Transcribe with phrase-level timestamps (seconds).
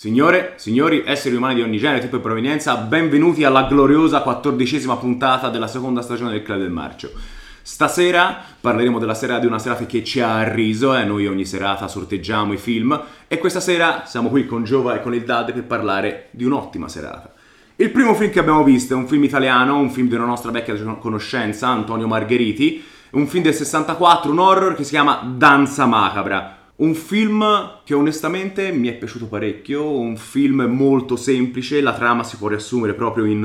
[0.00, 5.50] Signore, signori, esseri umani di ogni genere, tipo e provenienza, benvenuti alla gloriosa quattordicesima puntata
[5.50, 7.10] della seconda stagione del Club del Marcio.
[7.60, 11.04] Stasera parleremo della serata di una serata che ci ha arriso, eh?
[11.04, 15.12] noi ogni serata sorteggiamo i film e questa sera siamo qui con Giova e con
[15.12, 17.34] il Dad per parlare di un'ottima serata.
[17.76, 20.50] Il primo film che abbiamo visto è un film italiano, un film di una nostra
[20.50, 26.59] vecchia conoscenza, Antonio Margheriti, un film del 64, un horror che si chiama Danza Macabra.
[26.80, 32.38] Un film che onestamente mi è piaciuto parecchio, un film molto semplice, la trama si
[32.38, 33.44] può riassumere proprio in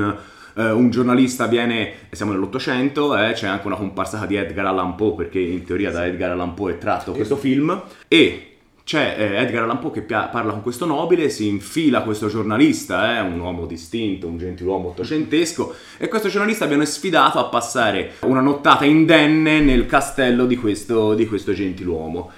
[0.54, 5.16] uh, un giornalista viene, siamo nell'Ottocento, eh, c'è anche una comparsata di Edgar Allan Poe
[5.16, 8.52] perché in teoria da Edgar Allan Poe è tratto questo film e
[8.84, 13.18] c'è eh, Edgar Allan Poe che pia- parla con questo nobile, si infila questo giornalista,
[13.18, 18.40] eh, un uomo distinto, un gentiluomo ottocentesco, e questo giornalista viene sfidato a passare una
[18.40, 22.30] nottata indenne nel castello di questo, di questo gentiluomo.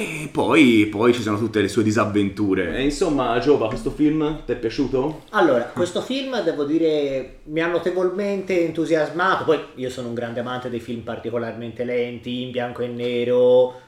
[0.00, 2.74] E poi, poi, ci sono tutte le sue disavventure.
[2.74, 5.24] E insomma, Giova, questo film ti è piaciuto?
[5.30, 9.44] Allora, questo film devo dire mi ha notevolmente entusiasmato.
[9.44, 13.80] Poi io sono un grande amante dei film particolarmente lenti, in bianco e nero.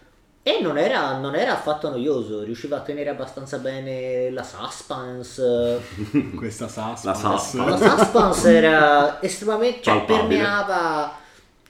[0.43, 5.81] E non era, non era affatto noioso, riusciva a tenere abbastanza bene la suspense.
[6.37, 7.07] Questa suspense.
[7.07, 7.85] La suspense.
[7.85, 9.83] La suspense era estremamente.
[9.83, 10.27] cioè, Palpabile.
[10.27, 11.21] permeava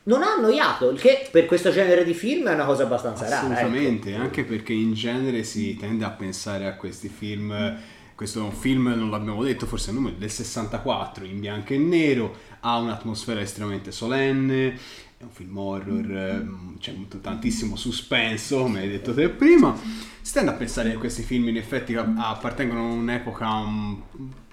[0.05, 3.45] non ha annoiato, il che per questo genere di film è una cosa abbastanza rara.
[3.45, 3.53] ecco.
[3.53, 7.77] Assolutamente, anche perché in genere si tende a pensare a questi film.
[8.15, 11.79] Questo è un film, non l'abbiamo detto, forse il numero del 64, in bianco e
[11.79, 14.79] nero, ha un'atmosfera estremamente solenne,
[15.17, 19.77] è un film horror, ehm, c'è tantissimo suspenso, come hai detto te prima.
[20.21, 24.01] Si tende a pensare che questi film in effetti appartengono a un'epoca un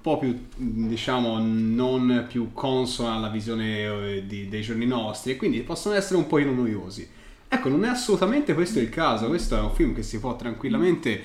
[0.02, 5.59] po' più, diciamo, non più consona alla visione eh, di- dei giorni nostri e quindi
[5.61, 7.08] possono essere un po' noiosi.
[7.47, 11.23] Ecco, non è assolutamente questo il caso, questo è un film che si può tranquillamente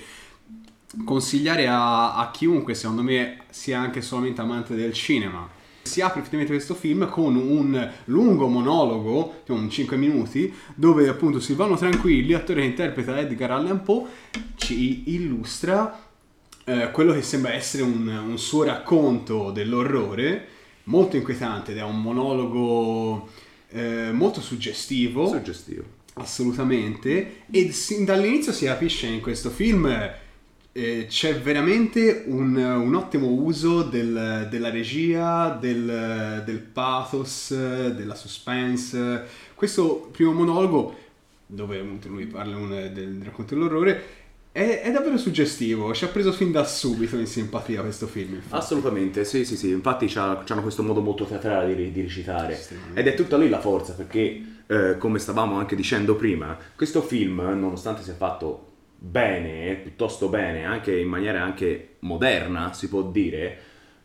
[1.05, 5.49] consigliare a, a chiunque, secondo me, sia anche solamente amante del cinema.
[5.83, 11.41] Si apre effettivamente questo film con un lungo monologo, tipo un 5 minuti, dove appunto
[11.41, 14.07] Silvano Tranquilli, attore che interpreta Edgar Allan Poe,
[14.57, 16.04] ci illustra
[16.65, 20.49] eh, quello che sembra essere un, un suo racconto dell'orrore,
[20.85, 23.29] molto inquietante ed è un monologo
[23.71, 25.29] eh, molto suggestivo.
[25.29, 25.83] Suggestivo.
[26.17, 29.87] Assolutamente, e sin dall'inizio si capisce in questo film
[30.77, 39.25] eh, c'è veramente un, un ottimo uso del- della regia, del, del pathos, della suspense.
[39.55, 40.97] Questo primo monologo,
[41.47, 44.03] dove lui parla un- del racconto dell'orrore,
[44.55, 45.93] è, è davvero suggestivo.
[45.93, 48.35] Ci ha preso fin da subito in simpatia questo film.
[48.35, 48.55] infatti.
[48.55, 49.71] Assolutamente, sì, sì, sì.
[49.71, 52.57] Infatti c'hanno questo modo molto teatrale di, di recitare.
[52.95, 57.41] Ed è tutta lì la forza, perché, eh, come stavamo anche dicendo prima, questo film,
[57.41, 58.67] nonostante sia fatto
[58.97, 63.59] bene, piuttosto bene, anche in maniera anche moderna, si può dire,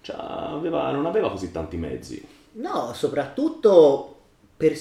[0.07, 2.25] aveva- non aveva così tanti mezzi.
[2.53, 4.15] No, soprattutto
[4.57, 4.75] per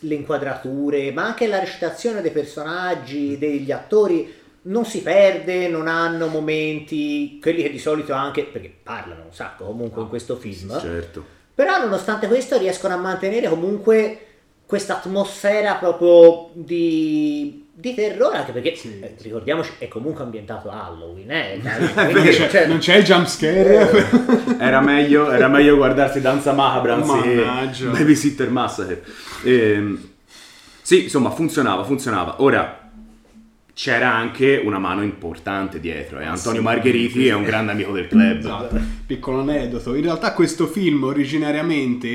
[0.00, 6.26] le inquadrature, ma anche la recitazione dei personaggi, degli attori, non si perde, non hanno
[6.26, 11.24] momenti, quelli che di solito anche, perché parlano un sacco comunque in questo film, Certo.
[11.54, 14.20] però nonostante questo riescono a mantenere comunque
[14.66, 18.98] questa atmosfera proprio di, di terrore, anche perché Sì.
[19.00, 21.60] eh, ricordiamoci è comunque ambientato a Halloween, eh?
[21.62, 24.08] Non Quindi, c'è, cioè, non c'è il jump scare.
[24.58, 27.90] Era meglio, era meglio guardarsi Danza Macabra Mannaggia.
[27.90, 29.04] Babysitter Massacre.
[29.44, 30.10] Ehm,
[30.82, 32.42] sì, insomma, funzionava, funzionava.
[32.42, 32.85] Ora,
[33.76, 36.18] c'era anche una mano importante dietro.
[36.18, 38.38] E Antonio Margheriti è un grande amico del club.
[38.38, 39.94] Esatto, piccolo aneddoto.
[39.94, 42.08] In realtà questo film originariamente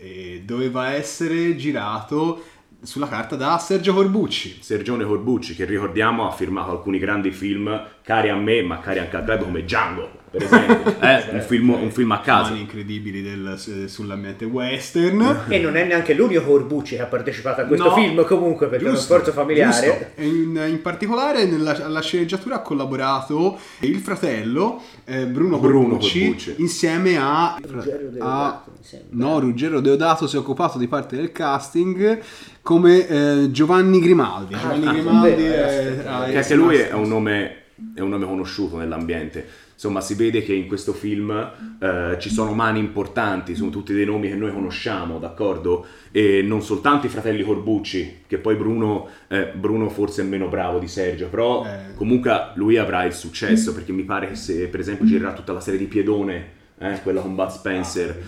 [0.00, 2.44] eh, doveva essere girato
[2.80, 4.58] sulla carta da Sergio Corbucci.
[4.60, 7.68] Sergione Corbucci, che ricordiamo ha firmato alcuni grandi film
[8.08, 10.96] cari a me, ma cari anche al club, come Django, per esempio.
[11.08, 12.54] Eh, un, film, un film a caso.
[12.54, 15.44] Incredibili del- eh, sull'ambiente western.
[15.48, 17.94] E non è neanche l'unico Corbucci che ha partecipato a questo No.
[17.94, 20.14] film comunque perché è un Giusto, sforzo familiare.
[20.16, 20.22] giusto.
[20.26, 26.54] In, in particolare nella alla sceneggiatura ha collaborato il fratello eh, Bruno, Bruno Corbucci, Corbucci.
[26.58, 29.26] insieme a, Ruggero a Deodato, sembra.
[29.26, 32.20] no, Ruggero Deodato si è occupato di parte del casting
[32.62, 34.54] come eh, Giovanni Grimaldi.
[34.54, 37.56] Ah, Giovanni ah, Grimaldi vero, è- eh, ah, Che è anche lui è un nome,
[37.94, 39.46] è un nome conosciuto nell'ambiente.
[39.72, 41.30] Insomma, si vede che in questo film
[41.78, 45.86] eh, ci sono mani importanti, sono tutti dei nomi che noi conosciamo, d'accordo?
[46.10, 50.80] E non soltanto i fratelli Corbucci, che poi Bruno, eh, Bruno forse è meno bravo
[50.80, 51.94] di Sergio, però Eh.
[51.94, 55.60] comunque lui avrà il successo, perché mi pare che se per esempio girerà tutta la
[55.60, 56.46] serie di Piedone,
[56.78, 58.20] eh, quella con Bud Spencer,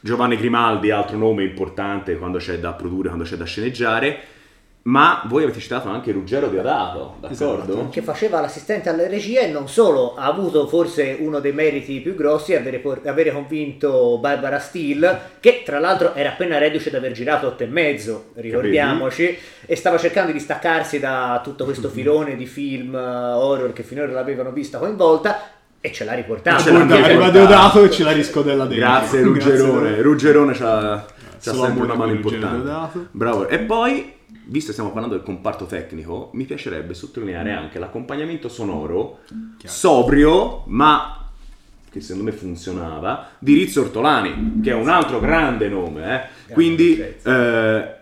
[0.00, 4.34] Giovanni Grimaldi, altro nome importante quando c'è da produrre, quando c'è da sceneggiare.
[4.86, 7.72] Ma voi avete citato anche Ruggero Diodato, d'accordo?
[7.72, 7.88] Esatto.
[7.90, 12.14] che faceva l'assistente alla regia e non solo ha avuto forse uno dei meriti più
[12.14, 17.10] grossi avere, por- avere convinto Barbara Steele che tra l'altro era appena reduce da aver
[17.12, 19.36] girato 8 e mezzo ricordiamoci
[19.66, 24.12] e stava cercando di staccarsi da tutto questo filone di film eh, horror che finora
[24.12, 25.50] l'avevano vista coinvolta
[25.80, 27.30] e ce l'ha riportato Ce l'ha arriva.
[27.30, 28.86] Deodato e ce la riscodella dentro.
[28.86, 30.00] Grazie Ruggerone.
[30.02, 32.56] Ruggerone c'ha, c'ha Solo sempre una mano importante.
[32.56, 33.06] Deodato.
[33.12, 33.46] Bravo.
[33.46, 34.14] E poi,
[34.46, 39.20] visto che stiamo parlando del comparto tecnico, mi piacerebbe sottolineare anche l'accompagnamento sonoro
[39.64, 41.30] sobrio, ma
[41.90, 46.28] che secondo me funzionava, di Rizzo Ortolani, che è un altro grande nome.
[46.46, 46.52] eh.
[46.52, 47.94] Quindi, eh,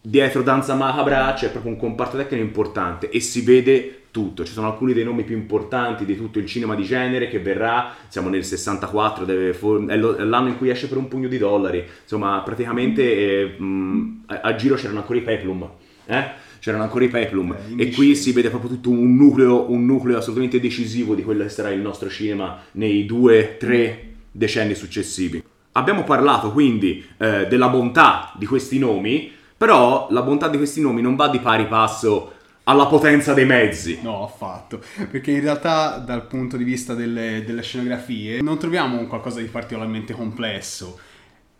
[0.00, 4.44] dietro Danza Macabra c'è proprio un comparto tecnico importante e si vede tutto.
[4.44, 7.94] Ci sono alcuni dei nomi più importanti di tutto il cinema di genere che verrà,
[8.08, 11.84] siamo nel 64, deve è, l'anno in cui esce per un pugno di dollari.
[12.02, 15.68] Insomma, praticamente eh, mh, a-, a giro c'erano ancora i Peplum.
[16.10, 16.24] Eh?
[16.58, 20.18] C'erano ancora i Peplum Eh, e qui si vede proprio tutto un nucleo, un nucleo
[20.18, 25.42] assolutamente decisivo di quello che sarà il nostro cinema nei due, tre decenni successivi.
[25.72, 31.00] Abbiamo parlato quindi eh, della bontà di questi nomi, però la bontà di questi nomi
[31.00, 32.32] non va di pari passo
[32.64, 33.98] alla potenza dei mezzi.
[34.02, 34.82] No, affatto.
[35.10, 39.46] Perché in realtà dal punto di vista delle, delle scenografie non troviamo un qualcosa di
[39.46, 40.98] particolarmente complesso.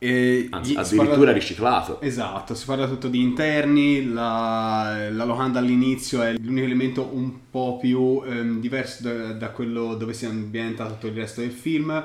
[0.03, 2.01] E Anzi, addirittura parla- riciclato.
[2.01, 7.77] Esatto, si parla tutto di interni, la, la locanda all'inizio è l'unico elemento un po'
[7.77, 12.03] più ehm, diverso da, da quello dove si ambienta tutto il resto del film,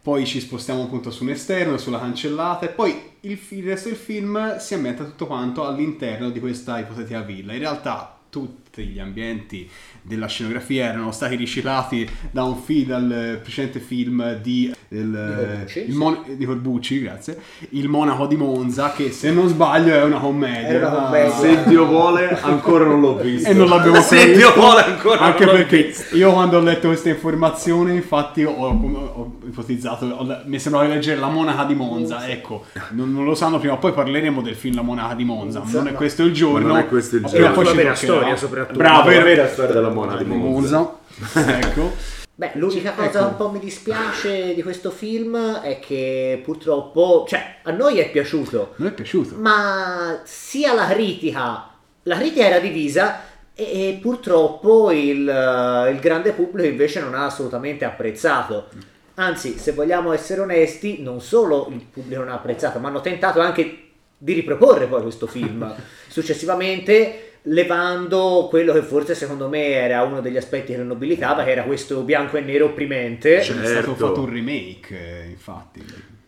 [0.00, 3.98] poi ci spostiamo appunto su un esterno, sulla cancellata e poi il, il resto del
[3.98, 7.54] film si ambienta tutto quanto all'interno di questa ipotetica villa.
[7.54, 9.68] In realtà tutti gli ambienti
[10.00, 15.92] della scenografia erano stati riciclati da un film, dal precedente film di, del- Corbucci, il
[15.92, 15.96] sì.
[15.96, 17.38] Mon- di Corbucci, grazie,
[17.70, 20.68] il Monaco di Monza, che se non sbaglio è una commedia.
[20.68, 21.30] È una commedia.
[21.34, 23.48] Se Dio vuole, ancora non l'ho visto.
[23.48, 24.60] E non l'abbiamo Se ancora Dio visto.
[24.60, 26.16] vuole, ancora Anche non l'ho perché visto.
[26.16, 31.18] io quando ho letto questa informazione, infatti, ho, ho ipotizzato, ho- mi sembrava di leggere
[31.20, 32.28] La Monaca di Monza.
[32.28, 35.60] Ecco, non, non lo sanno, prima o poi parleremo del film La Monaca di Monza.
[35.64, 35.96] ma non è no.
[35.96, 36.66] questo il giorno.
[36.68, 37.62] Non è questo il ma prima o giorno.
[37.62, 38.78] poi La ci vera storia, soprattutto.
[38.78, 40.96] Bravo, la era vera storia della Mona di Monza.
[41.34, 42.20] ecco.
[42.42, 43.18] Beh, l'unica cosa Ecco.
[43.18, 48.10] che un po' mi dispiace di questo film è che purtroppo, cioè, a noi è
[48.10, 49.36] piaciuto, Non è piaciuto.
[49.36, 51.68] ma sia la critica,
[52.02, 53.20] la critica era divisa
[53.54, 58.66] e, e purtroppo il, il grande pubblico invece non ha assolutamente apprezzato.
[59.14, 63.38] Anzi, se vogliamo essere onesti, non solo il pubblico non ha apprezzato, ma hanno tentato
[63.38, 65.72] anche di riproporre poi questo film
[66.08, 71.50] successivamente levando quello che forse secondo me era uno degli aspetti che lo nobilitava che
[71.50, 74.06] era questo bianco e nero opprimente Cioè, È stato Certo.
[74.06, 75.84] fatto un remake, eh, infatti.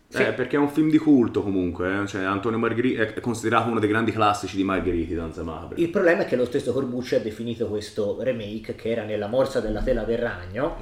[0.07, 0.21] Sì.
[0.21, 2.07] Eh, perché è un film di culto comunque, eh.
[2.07, 5.77] cioè Antonio Margheriti è considerato uno dei grandi classici di Margheriti, Danza Macabra.
[5.77, 9.59] Il problema è che lo stesso Corbucci ha definito questo remake, che era nella morsa
[9.59, 10.77] della tela del ragno,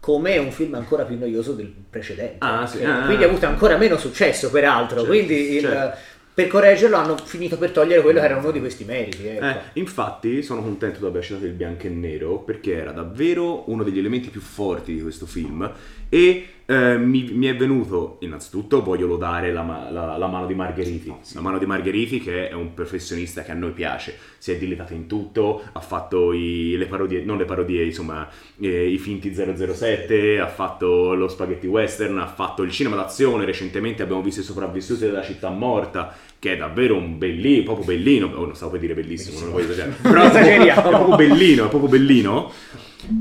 [0.00, 2.36] come un film ancora più noioso del precedente.
[2.38, 2.82] Ah, sì.
[2.82, 3.04] Ah.
[3.04, 5.00] Quindi ha avuto ancora meno successo, peraltro.
[5.00, 5.98] Certo, Quindi il- certo.
[6.36, 9.26] Per correggerlo hanno finito per togliere quello che era uno di questi meriti.
[9.26, 9.42] ecco.
[9.42, 13.82] Eh, infatti sono contento di aver citato il bianco e nero perché era davvero uno
[13.82, 15.72] degli elementi più forti di questo film
[16.10, 21.12] e eh, mi, mi è venuto innanzitutto voglio lodare la, la- la mano di Margheriti
[21.32, 24.92] la mano di Margheriti che è un professionista che a noi piace si è dilettato
[24.92, 28.28] in tutto ha fatto i- le parodie non le parodie insomma
[28.60, 34.02] eh, i finti 007 ha fatto lo spaghetti western ha fatto il cinema d'azione recentemente
[34.02, 38.44] abbiamo visto i sopravvissuti della città morta che è davvero un bellino, proprio bellino, oh,
[38.44, 41.90] non stavo per dire bellissimo, non lo voglio esagerare, però è proprio, bellino, è proprio
[41.90, 42.52] bellino.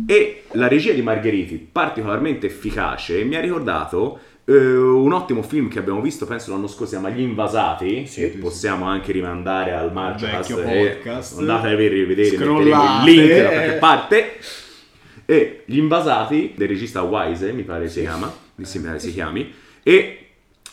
[0.07, 5.79] E la regia di Margheriti, particolarmente efficace, mi ha ricordato eh, un ottimo film che
[5.79, 9.74] abbiamo visto, penso l'anno scorso, si chiama Gli Invasati, Sì, che sì, possiamo anche rimandare
[9.74, 11.39] al Marciocast, vecchio e podcast.
[11.39, 14.34] andate a vedere, vedere metteremo il link da qualche parte.
[15.25, 20.25] E Gli Invasati, del regista Wise, mi pare si chiama, mi sembra si chiami, e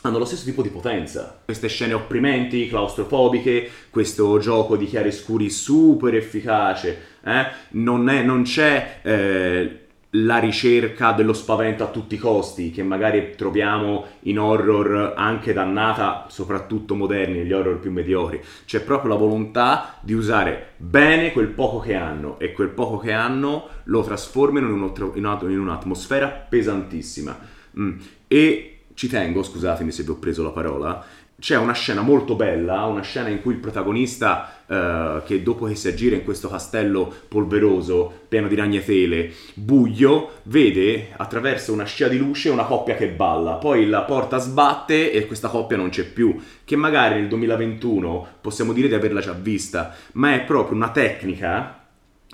[0.03, 1.41] hanno lo stesso tipo di potenza.
[1.45, 7.11] Queste scene opprimenti, claustrofobiche, questo gioco di chiaroscuri super efficace.
[7.25, 7.47] eh?
[7.71, 9.79] Non, è- non c'è eh,
[10.17, 16.27] la ricerca dello spavento a tutti i costi, che magari troviamo in horror anche dannata,
[16.29, 18.41] soprattutto moderni, gli horror più mediocri.
[18.67, 23.13] C'è proprio la volontà di usare bene quel poco che hanno e quel poco che
[23.13, 27.39] hanno lo trasformano in, una- in un'atmosfera pesantissima.
[27.79, 27.99] Mm.
[28.29, 28.72] E
[29.03, 31.05] ci tengo, scusatemi se vi ho preso la parola,
[31.37, 35.75] c'è una scena molto bella, una scena in cui il protagonista, eh, che dopo che
[35.75, 42.17] si aggira in questo castello polveroso, pieno di ragnatele, buio, vede attraverso una scia di
[42.17, 43.55] luce una coppia che balla.
[43.55, 48.73] Poi la porta sbatte e questa coppia non c'è più, che magari nel 2021 possiamo
[48.73, 51.82] dire di averla già vista, ma è proprio una tecnica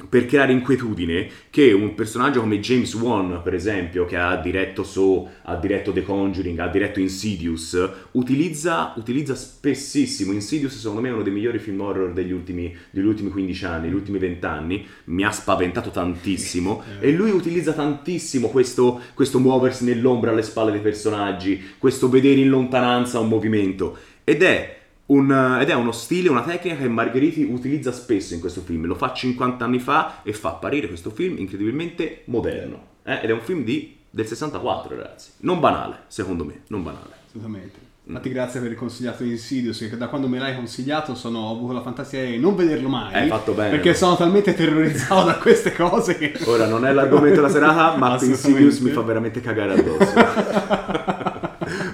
[0.08, 5.28] per creare inquietudine che un personaggio come James Wan, per esempio, che ha diretto So,
[5.42, 10.32] ha diretto The Conjuring, ha diretto Insidious, utilizza, utilizza spessissimo.
[10.32, 13.86] Insidious secondo me è uno dei migliori film horror degli ultimi, degli ultimi 15 anni,
[13.86, 16.82] degli ultimi 20 anni, mi ha spaventato tantissimo.
[17.08, 22.48] E lui utilizza tantissimo questo, questo muoversi nell'ombra alle spalle dei personaggi, questo vedere in
[22.48, 23.96] lontananza un movimento.
[24.24, 24.77] Ed è
[25.10, 28.86] un- ed è uno stile, una tecnica che Margheriti utilizza spesso in questo film.
[28.86, 32.86] Lo fa 50 anni fa e fa apparire questo film incredibilmente moderno.
[33.04, 33.20] eh?
[33.22, 35.30] Ed è un film di- del 64, ragazzi.
[35.40, 37.10] Non banale, secondo me, non banale.
[37.26, 37.86] Assolutamente.
[38.08, 41.74] Infatti grazie per il consigliato Insidious, che da quando me l'hai consigliato sono, ho avuto
[41.74, 43.12] la fantasia di non vederlo mai.
[43.12, 43.68] Hai fatto bene.
[43.68, 46.32] Perché sono talmente terrorizzato da queste cose che...
[46.46, 48.16] Ora non è l'argomento della serata, ma.
[48.24, 50.14] Insidious mi fa veramente cagare addosso.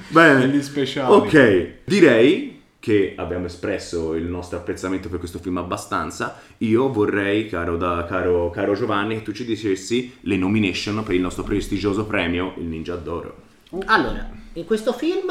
[0.09, 0.47] Bene.
[0.47, 1.13] Degli speciali.
[1.13, 2.54] Ok, direi
[2.85, 6.39] che abbiamo espresso il nostro apprezzamento per questo film abbastanza.
[6.59, 11.23] Io vorrei, caro, da- caro- caro Giovanni, che tu ci dicessi le nomination per il
[11.23, 13.37] nostro prestigioso premio, il Ninja d'Oro.
[13.87, 15.31] Allora, in questo film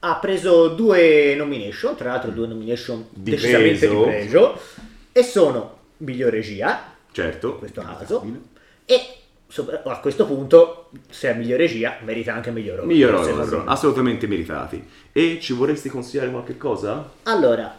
[0.00, 3.96] ha preso due nomination, tra l'altro due nomination Di decisamente peso.
[3.96, 4.60] di pregio,
[5.12, 7.52] e sono miglior regia, Certo.
[7.52, 8.22] in questo caso,
[8.84, 9.00] e
[9.84, 12.86] a questo punto, se è miglior regia, merita anche miglior horror.
[12.86, 13.62] Miglior me.
[13.66, 14.84] assolutamente meritati.
[15.12, 17.10] E ci vorresti consigliare qualche cosa?
[17.24, 17.74] Allora,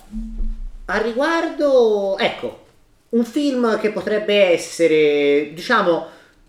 [0.86, 2.66] a riguardo, ecco,
[3.10, 6.06] un film che potrebbe essere, diciamo,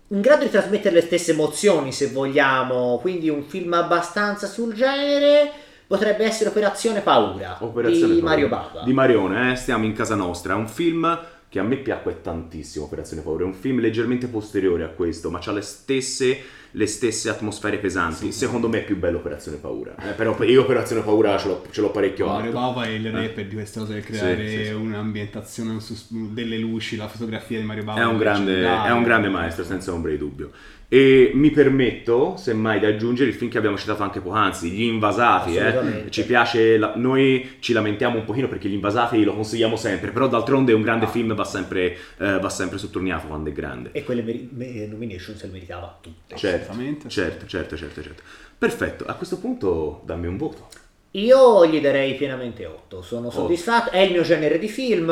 [0.07, 5.51] in grado di trasmettere le stesse emozioni, se vogliamo, quindi un film abbastanza sul genere,
[5.85, 8.35] potrebbe essere Operazione Paura Operazione di Paura.
[8.35, 8.81] Mario Bava.
[8.83, 10.53] Di Marione, eh, stiamo in casa nostra.
[10.53, 11.19] È un film
[11.49, 13.43] che a me piacque tantissimo, Operazione Paura.
[13.43, 16.39] È un film leggermente posteriore a questo, ma ha le stesse,
[16.69, 18.31] le stesse atmosfere pesanti.
[18.31, 19.95] Secondo me è più bello Operazione Paura.
[19.95, 22.59] Eh, però io Operazione Paura ce l'ho, ce l'ho parecchio Mario alto.
[22.59, 24.71] Bava è il re per di queste cose, per creare Sì, sì, sì.
[24.73, 25.77] un'ambientazione,
[26.09, 27.99] delle luci, la fotografia di Mario Bava.
[27.99, 30.51] È un, grande, è un grande maestro, senza ombra di dubbio.
[30.91, 35.55] E mi permetto, semmai, di aggiungere il film che abbiamo citato anche poc'anzi, Gli Invasati.
[35.55, 36.09] eh.
[36.09, 40.27] Ci piace, la- noi ci lamentiamo un pochino perché Gli Invasati lo consigliamo sempre, però
[40.27, 43.91] d'altronde un grande film va sempre, eh, va sempre sottolineato quando è grande.
[43.93, 46.35] E quelle meri- me- nomination se le meritava tutte.
[46.35, 46.73] Certo,
[47.07, 48.23] certo, certo, certo, certo.
[48.57, 50.67] Perfetto, a questo punto dammi un voto.
[51.11, 55.09] Io gli darei pienamente 8, sono soddisfatto, è il mio genere di film,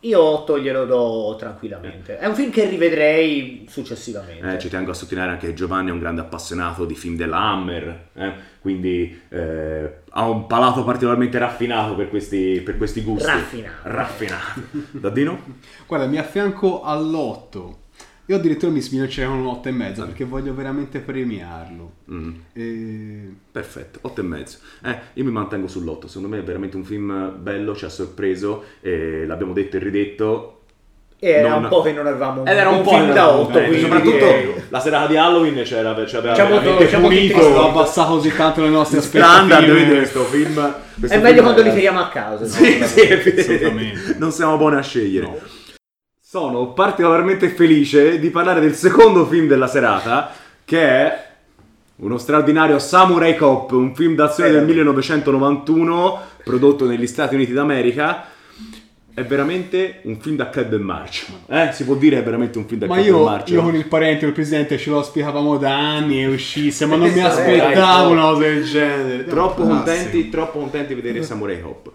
[0.00, 2.18] io 8 glielo do tranquillamente.
[2.18, 4.54] È un film che rivedrei successivamente.
[4.54, 7.38] Eh, ci tengo a sottolineare anche che Giovanni è un grande appassionato di film della
[7.38, 13.28] Hammer, eh, quindi eh, ha un palato particolarmente raffinato per questi, per questi gusti.
[13.28, 13.74] Raffinato.
[13.82, 14.60] Raffinato.
[14.90, 15.40] Daddino?
[15.86, 17.74] Guarda, mi affianco all'8.
[18.26, 21.92] Io addirittura mi sminaccerei con un 8 e mezzo perché voglio veramente premiarlo.
[22.10, 23.28] Mm, E...
[23.50, 24.58] perfetto, 8 e mezzo.
[24.84, 28.64] Eh, io mi mantengo sull'8, secondo me è veramente un film bello, ci ha sorpreso,
[28.80, 30.56] e l'abbiamo detto e ridetto.
[31.18, 33.32] E era non- un po' che non avevamo un, era un, un po' film da
[33.36, 34.24] 8, eh, quindi soprattutto
[34.70, 37.08] la serata di Halloween c'era, c'era Diciamo veramente diciamo
[37.58, 39.86] Ho abbassato così tanto le nostre aspettative.
[39.86, 40.54] questo film.
[40.54, 42.44] questo È film meglio quando li tiriamo a casa.
[42.46, 42.86] Sì, no?
[42.86, 43.00] sì.
[43.02, 44.14] Assolutamente.
[44.18, 45.26] non siamo buoni a scegliere.
[45.26, 45.38] No.
[46.32, 50.32] Sono particolarmente felice di parlare del secondo film della serata,
[50.64, 51.26] che è
[51.96, 54.72] uno straordinario Samurai Cop, un film d'azione Eh, del vabbè.
[54.72, 58.24] 1991, prodotto negli Stati Uniti d'America.
[59.12, 61.26] È veramente un film da club and march.
[61.48, 63.48] Eh, si può dire è veramente un film da Ma club io, and march.
[63.50, 67.10] io con il parente, il presidente, ce lo auspicavamo da anni e uscisse, ma non
[67.10, 69.24] mi Eh, aspettavo una cosa del genere.
[69.26, 71.90] troppo Ah, contenti, troppo contenti di vedere Samurai Hop.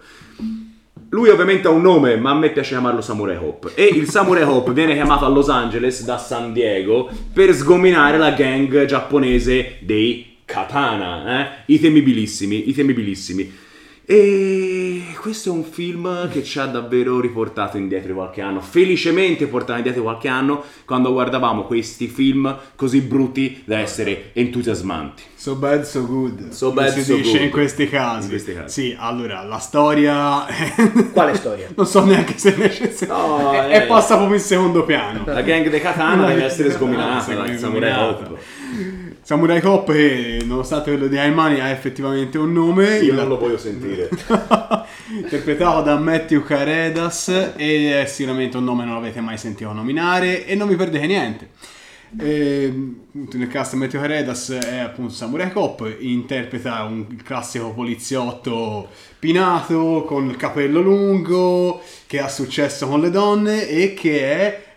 [1.10, 3.72] Lui ovviamente ha un nome, ma a me piace chiamarlo Samurai Hop.
[3.74, 8.32] E il Samurai Hop viene chiamato a Los Angeles da San Diego per sgominare la
[8.32, 11.48] gang giapponese dei Katana, eh?
[11.66, 13.66] I temibilissimi, i temibilissimi.
[14.10, 18.58] E questo è un film che ci ha davvero riportato indietro di qualche anno.
[18.62, 25.24] Felicemente portato indietro di qualche anno quando guardavamo questi film così brutti da essere entusiasmanti.
[25.34, 26.48] So bad, so good.
[26.52, 27.42] So bad, si so dice good.
[27.42, 28.22] in questi casi.
[28.22, 28.80] In questi casi.
[28.80, 30.46] Sì, allora, la storia...
[31.12, 31.68] Quale storia?
[31.76, 33.14] non so neanche se è necessario.
[33.14, 33.82] No, è, eh.
[33.82, 35.24] è passa proprio in secondo piano.
[35.26, 37.20] La gang dei Katana deve essere sgominata
[37.58, 38.30] sgominata.
[39.28, 42.96] Samurai Cop, eh, nonostante quello di Aimani, ha effettivamente un nome.
[43.00, 44.08] Io non lo voglio sentire.
[45.22, 50.46] interpretato da Matthew Caredas e è sicuramente un nome che non avete mai sentito nominare
[50.46, 51.50] e non vi perdete niente.
[52.18, 52.72] E,
[53.10, 60.36] nel cast Matteo Caredas è appunto Samurai Cop, interpreta un classico poliziotto pinato con il
[60.36, 64.67] capello lungo, che ha successo con le donne e che è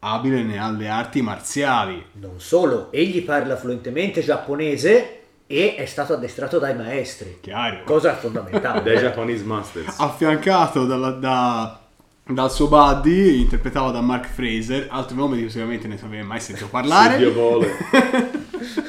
[0.00, 2.04] abile alle arti marziali.
[2.12, 7.38] Non solo, egli parla fluentemente giapponese e è stato addestrato dai maestri.
[7.40, 7.82] Chiaro.
[7.84, 8.82] Cosa fondamentale.
[8.82, 9.98] Dai Japanese Masters.
[9.98, 11.80] Affiancato dalla- da-
[12.30, 16.40] dal suo buddy, interpretato da Mark Fraser, altro nome di cui sicuramente ne avevi mai
[16.40, 17.12] sentito parlare.
[17.14, 17.68] Se Dio vuole.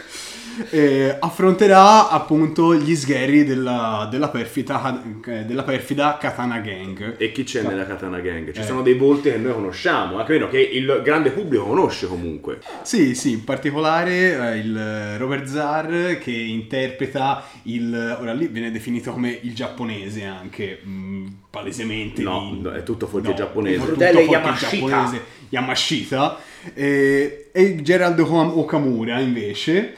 [0.72, 5.02] eh, affronterà appunto gli sgherri della, della perfida,
[5.46, 7.16] della perfida Katana Gang.
[7.18, 8.52] E chi c'è nella Katana Gang?
[8.52, 8.64] Ci Eh.
[8.64, 12.60] sono dei volti che noi conosciamo, anche meno che il grande pubblico conosce comunque.
[12.84, 18.18] Sì, sì, in particolare eh, il Robert Zar che interpreta il...
[18.20, 22.22] ora lì viene definito come il giapponese anche, mh, palesemente.
[22.22, 23.78] No, in- no, è tutto fuorché giapponese.
[23.80, 24.70] tutto fuorché Yamashita.
[24.88, 26.38] giapponese, Yamashita.
[26.74, 29.96] E, e Gerald Okam- Okamura invece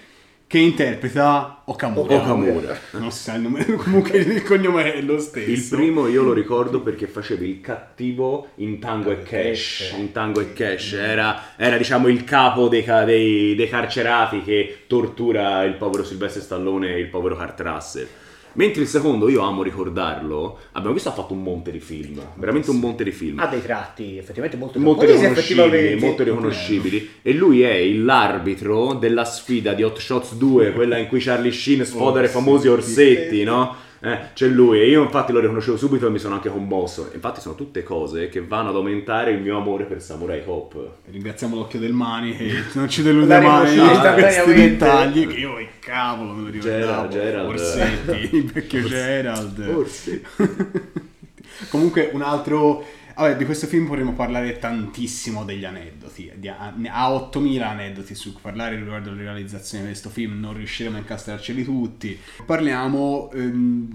[0.52, 2.18] che interpreta Okamura.
[2.18, 2.78] Okamura.
[2.92, 5.50] Non si sa il nome, comunque il cognome è lo stesso.
[5.50, 9.94] Il primo io lo ricordo perché facevi il cattivo in Tango e Cash.
[9.98, 15.64] In Tango e Cash era, era, diciamo il capo dei, dei- dei carcerati che tortura
[15.64, 18.08] il povero Silvestre Stallone e il povero Kurt Russell.
[18.54, 22.70] Mentre il secondo, io amo ricordarlo, abbiamo visto ha fatto un monte di film, veramente
[22.70, 23.40] un monte di film.
[23.40, 27.10] Ha dei tratti effettivamente molto molto riconoscibili, molto riconoscibili.
[27.22, 31.86] E lui è l'arbitro della sfida di Hot Shots 2, quella in cui Charlie Sheen
[31.86, 33.90] sfodera i famosi orsetti, no?
[34.04, 37.12] Eh, c'è lui e io infatti lo riconoscevo subito e mi sono anche commosso.
[37.14, 40.76] Infatti sono tutte cose che vanno ad aumentare il mio amore per Samurai Cop.
[41.06, 45.70] Ringraziamo l'occhio del Mani che non ci delude mai da questi dettagli che io, che
[45.80, 47.08] cavolo, me lo ricordavo.
[47.08, 47.50] Gerald, Gerald.
[47.50, 49.72] Orsetti, il vecchio Gerald.
[49.72, 50.22] Forse.
[51.70, 52.84] Comunque un altro...
[53.16, 56.32] Vabbè, di questo film potremmo parlare tantissimo degli aneddoti.
[56.36, 60.54] Di- Ha ha 8000 aneddoti su cui parlare riguardo alle realizzazioni di questo film, non
[60.56, 62.20] riusciremo a incastrarceli tutti.
[62.46, 63.88] Parliamo, ehm,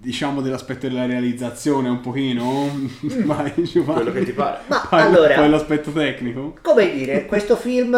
[0.00, 2.68] diciamo, dell'aspetto della realizzazione un pochino.
[3.24, 4.02] Vai, Giovanni.
[4.02, 4.58] Quello che ti pare.
[4.66, 6.56] Ma Parla allora- poi l'aspetto tecnico.
[6.62, 7.96] Come dire, questo film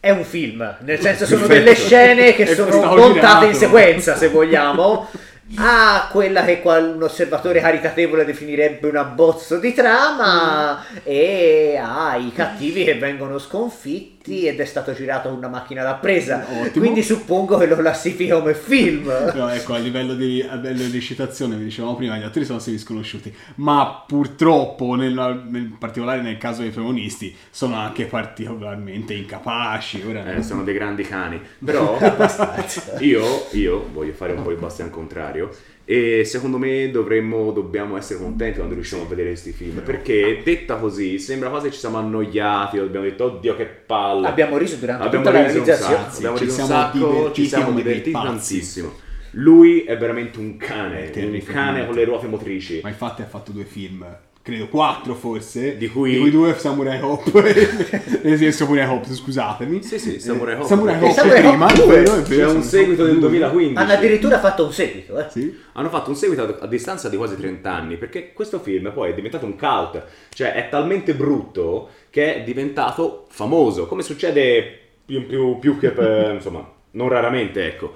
[0.00, 5.08] è un film, nel senso sono delle scene che sono montate in sequenza, se vogliamo.
[5.56, 10.84] Ha quella che qual- un osservatore caritatevole definirebbe un abbozzo di trama.
[11.02, 15.94] E ha i cattivi che vengono sconfitti ed è stato girato con una macchina da
[15.94, 16.44] presa.
[16.48, 16.84] Ottimo.
[16.84, 19.10] Quindi suppongo che lo classifica come film.
[19.34, 22.58] No, ecco, a livello di, a livello di recitazione, vi dicevamo prima, gli attori sono
[22.58, 30.02] stati sconosciuti, ma purtroppo, nella- nel particolare nel caso dei protagonisti, sono anche particolarmente incapaci.
[30.06, 31.40] Ora, Eh, sono dei grandi cani.
[31.64, 31.98] Però
[33.00, 35.50] io, io voglio fare un po' il bastian contrario.
[35.90, 39.80] E secondo me dovremmo, dobbiamo essere contenti quando riusciamo a vedere questi film.
[39.80, 42.76] Perché detta così sembra quasi che ci siamo annoiati.
[42.76, 44.26] Abbiamo detto, oddio, che palle.
[44.26, 46.02] Abbiamo riso durante Abbiamo tutta la riso un realizzazione.
[46.02, 48.92] sacco, abbiamo Ci riso un siamo sacco, ci siamo divertiti tantissimo.
[49.30, 52.80] Lui è veramente un cane, un cane con le ruote motrici.
[52.82, 54.06] Ma infatti ha fatto due film,
[54.48, 57.30] credo quattro forse, Di cui- due Samurai Hop,
[58.22, 59.82] nel senso Samurai Hop, scusatemi.
[59.82, 60.64] Sì, sì, Samurai Hop.
[60.64, 61.86] Samurai E Hop Samurai prima, Hop è due.
[61.96, 63.28] vero, è vero, C'è un seguito del due.
[63.28, 63.76] 2015.
[63.82, 65.26] Hanno addirittura fatto un seguito, eh.
[65.28, 65.54] Sì.
[65.74, 69.10] Hanno fatto un seguito a, a distanza di quasi 30 anni perché questo film poi
[69.10, 75.26] è diventato un cult, cioè è talmente brutto che è diventato famoso, come succede più,
[75.26, 77.94] più- più che per, insomma, non raramente, ecco.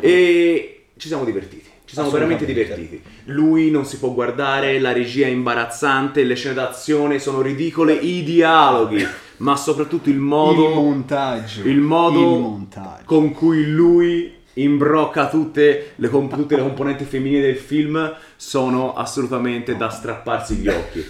[0.00, 1.76] E ci siamo divertiti.
[1.88, 3.02] Ci siamo veramente divertiti.
[3.24, 8.22] Lui non si può guardare, la regia è imbarazzante, le scene d'azione sono ridicole, i
[8.24, 9.02] dialoghi,
[9.38, 11.62] ma soprattutto il modo il montaggio.
[11.66, 13.04] il modo il montaggio.
[13.06, 19.74] con cui lui imbrocca tutte le, comp- tutte le componenti femminili del film sono assolutamente
[19.74, 21.02] da strapparsi gli occhi.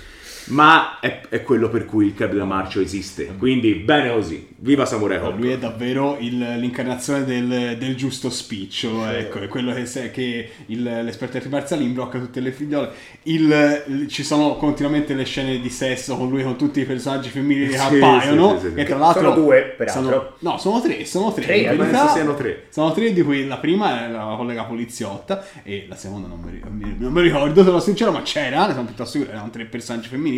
[0.48, 3.34] Ma è, è quello per cui il Club del Marcio esiste.
[3.38, 4.46] Quindi bene così.
[4.60, 5.36] Viva Samurai Hop.
[5.38, 10.50] Lui è davvero il- l'incarnazione del, del giusto spiccio, ecco, è quello che, se- che
[10.66, 12.90] il- l'esperto arti marziali imbrocca tutte le figliole.
[13.24, 17.28] Il- il- ci sono continuamente le scene di sesso con lui, con tutti i personaggi
[17.28, 18.74] femminili che Sì, appaiono, sì, sì, sì.
[18.74, 19.22] che tra l'altro...
[19.22, 20.02] Sono due, peraltro.
[20.02, 21.44] sono- no, sono tre, sono tre.
[21.44, 22.64] Tre, in verità, siano tre.
[22.70, 26.96] Sono tre, di cui la prima è la collega poliziotta e la seconda non mi,
[26.98, 30.37] non mi ricordo, sono sincero, ma c'era, ne sono piuttosto sicuro, erano tre personaggi femminili.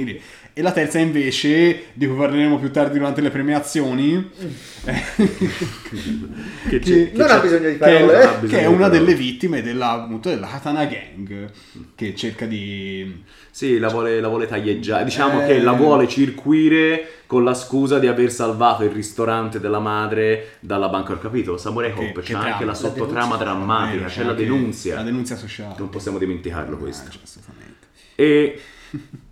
[0.53, 4.31] E la terza invece, di cui parleremo più tardi durante le premiazioni,
[6.69, 8.19] Che che- Non ha bisogno di che è, parole.
[8.21, 11.51] che bisogno è di una delle vittime della, appunto, della Katana Gang
[11.95, 15.05] che cerca di Sì, la vuole, la vuole taglieggiare.
[15.05, 15.47] Diciamo Eh.
[15.47, 20.89] che la vuole circuire con la scusa di aver salvato il ristorante della madre dalla
[20.89, 21.13] banca.
[21.13, 21.57] Ho capito?
[21.57, 22.45] Samurai Che- Hop che c'è trama?
[22.53, 24.95] anche la La sottotrama drammatica, Eh, c'è la denunzia.
[24.97, 27.11] la denunzia sociale Non possiamo dimenticarlo questo.
[27.11, 28.61] Eh, assolutamente E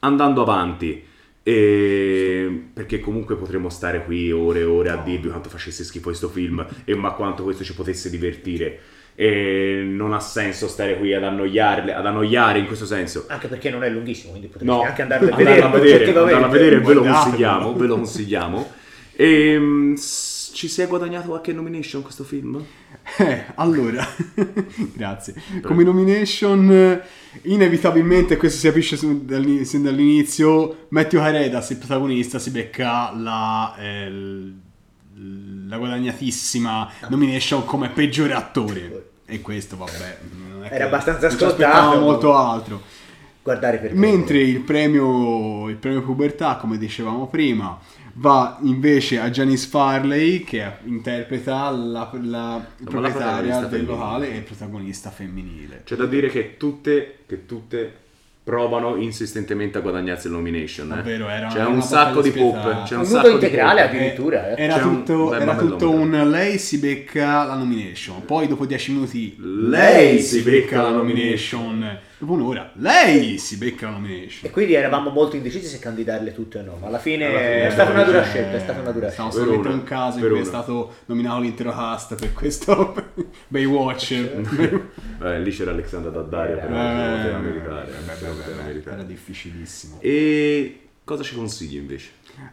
[0.00, 1.04] andando avanti,
[1.42, 6.28] E perché comunque potremmo stare qui ore e ore a dirvi quanto facesse schifo questo
[6.28, 8.78] film e ma quanto questo ci potesse divertire.
[9.14, 13.24] E non ha senso stare qui ad ad annoiare in questo senso.
[13.28, 16.02] Anche perché non è lunghissimo, quindi potresti No, anche andarlo a andarlo vedere.
[16.02, 18.70] a vedere, andarlo a vedere, ve lo consigliamo, ve lo consigliamo.
[19.16, 22.62] E s- ci si è guadagnato qualche nomination questo film?
[23.20, 24.06] Eh, allora,
[24.94, 25.34] grazie.
[25.60, 27.02] Come nomination, eh,
[27.42, 29.26] inevitabilmente, questo si capisce sin
[29.82, 34.08] dall'inizio, Matthew Haredas, il protagonista, si becca la, eh,
[35.66, 39.10] la guadagnatissima nomination come peggiore attore.
[39.26, 40.18] E questo, vabbè,
[40.70, 41.98] Era abbastanza scontato.
[41.98, 42.80] molto altro.
[43.42, 47.78] Guardare per Mentre il premio, il premio pubertà, come dicevamo prima,
[48.18, 53.86] va invece a Janice Farley che interpreta la, la proprietaria protagonista del femminile.
[53.86, 55.82] locale e il protagonista femminile.
[55.84, 57.92] C'è da dire che tutte, che tutte
[58.42, 60.92] provano insistentemente a guadagnarsi il nomination.
[60.92, 60.94] eh.
[60.96, 62.82] Davvero, era c'è una un sacco di pop.
[62.82, 63.90] C'è un, Un sacco di integrale pop.
[63.90, 64.54] addirittura.
[64.56, 64.62] eh.
[64.62, 68.64] Era C'è un tutto, bel era tutto un lei si becca la nomination, poi dopo
[68.66, 74.48] 10 minuti Lei si becca la nomination, dopo un'ora lei si becca la nomination.
[74.48, 76.76] E quindi eravamo molto indecisi se candidarle tutte o no.
[76.80, 78.56] Ma alla fine, Alla fine è stata una dura Eh, scelta.
[78.56, 79.46] È stata una dura Stavo scelta.
[79.46, 82.94] Per solamente un caso in per cui è stato nominato l'intero cast per questo
[83.48, 84.10] Baywatch.
[84.12, 88.96] Eh, lì c'era Alexandra Daddario, Eh, però Eh, beh, beh, poteva beh, meritare.
[88.96, 89.98] era difficilissimo.
[90.00, 92.08] E cosa ci consigli invece?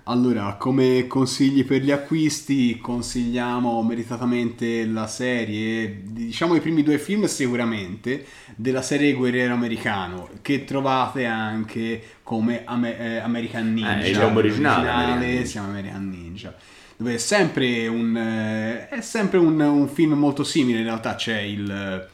[0.08, 7.26] Allora, come consigli per gli acquisti, consigliamo meritatamente la serie, diciamo i primi due film
[7.26, 8.24] sicuramente,
[8.56, 14.00] della serie Guerriero Americano, che trovate anche come Ame- eh, American Ninja.
[14.02, 15.46] Eh, il nome originale, American Ninja.
[15.46, 16.56] si chiama American Ninja.
[16.98, 21.40] Dove è sempre un, eh, è sempre un, un film molto simile, in realtà c'è
[21.40, 22.10] il...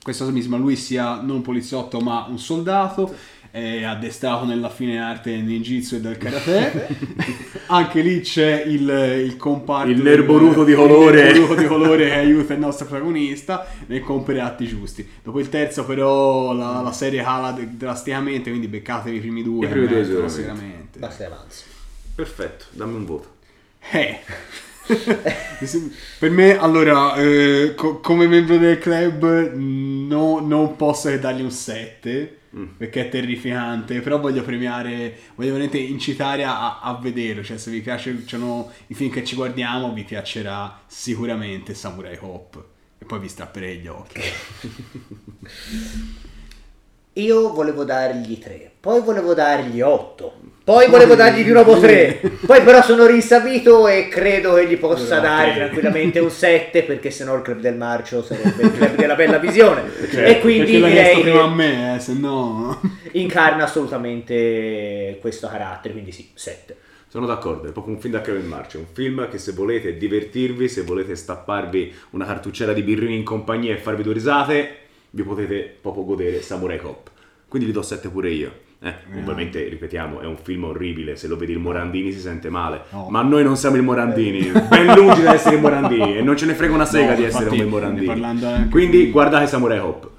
[0.00, 3.14] Questo mismo, lui sia non un poliziotto ma un soldato,
[3.52, 6.88] è addestrato nella fine arte del ninjitsu e del karate.
[7.68, 8.88] Anche lì c'è il,
[9.26, 9.90] il comparto.
[9.90, 11.20] Il nerboruto di colore.
[11.20, 15.06] Il nerboruto di colore che aiuta il nostro protagonista nel compiere atti giusti.
[15.22, 18.48] Dopo il terzo, però, la, la serie cala drasticamente.
[18.48, 19.66] Quindi beccatevi i primi due.
[19.66, 20.38] I primi e due mezzo, sicuramente.
[20.38, 20.98] sicuramente.
[20.98, 21.64] Basta e avanza.
[22.14, 23.28] Perfetto, dammi un voto.
[23.90, 24.18] Eh.
[26.18, 31.50] per me, allora, eh, co- come membro del club, no- non posso che dargli un
[31.50, 32.66] 7 Mm.
[32.76, 34.00] perché è terrificante.
[34.00, 37.42] Però voglio premiare, voglio veramente incitare a, a vederlo.
[37.42, 42.62] Cioè, se vi piacciono i film che ci guardiamo, vi piacerà sicuramente Samurai Hop.
[42.98, 44.20] E poi vi strapperei gli occhi.
[47.14, 52.62] Io volevo dargli 3, poi volevo dargli 8, poi volevo dargli di nuovo 3, poi
[52.62, 57.34] però sono rinsabito e credo che gli possa Allora, dare tranquillamente un 7 perché sennò
[57.34, 61.48] il club del marcio sarebbe il club della bella visione e quindi direi prima a
[61.48, 62.80] me, eh, se no.
[63.12, 66.76] incarna assolutamente questo carattere, quindi sì, 7.
[67.08, 70.68] Sono d'accordo, è proprio un film da Kevin March, un film che se volete divertirvi,
[70.68, 74.76] se volete stapparvi una cartuccera di birrini in compagnia e farvi due risate,
[75.10, 77.10] vi potete proprio godere Samurai Cop.
[77.48, 78.70] Quindi vi do 7 pure io.
[78.84, 82.82] Eh, ovviamente, ripetiamo, è un film orribile, se lo vedi il Morandini si sente male,
[82.90, 83.06] No.
[83.10, 86.46] ma noi non siamo il Morandini, ben lungi da essere il Morandini e non ce
[86.46, 88.68] ne frega una sega No, di essere come il Morandini.
[88.70, 90.10] Quindi di- guardate Samurai Cop.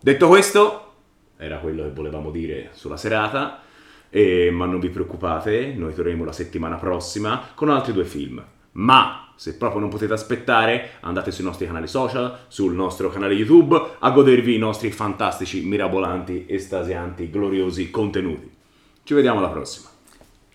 [0.00, 0.92] Detto questo,
[1.36, 3.60] era quello che volevamo dire sulla serata,
[4.08, 8.42] e- ma non vi preoccupate, noi torneremo la settimana prossima con altri due film.
[8.72, 13.74] Ma se proprio non potete aspettare, andate sui nostri canali social, sul nostro canale YouTube,
[13.98, 18.54] a godervi i nostri fantastici, mirabolanti, estasianti, gloriosi contenuti.
[19.02, 19.88] Ci vediamo alla prossima.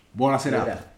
[0.08, 0.70] Buona serata.
[0.70, 0.95] Ora.